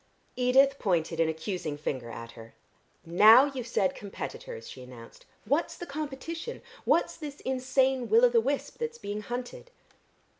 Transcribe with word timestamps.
Edith 0.35 0.79
pointed 0.79 1.19
an 1.19 1.29
accusing 1.29 1.77
finger 1.77 2.09
at 2.09 2.31
her. 2.31 2.55
"Now 3.05 3.45
you've 3.45 3.67
said 3.67 3.93
competitors," 3.93 4.67
she 4.67 4.81
announced. 4.81 5.27
"What's 5.45 5.77
the 5.77 5.85
competition? 5.85 6.63
What's 6.85 7.15
this 7.15 7.39
insane 7.41 8.09
will 8.09 8.25
o' 8.25 8.29
the 8.29 8.41
wisp 8.41 8.79
that's 8.79 8.97
being 8.97 9.21
hunted?" 9.21 9.69